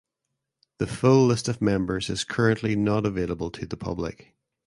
[0.79, 4.33] The full list of members is currently not available to the public.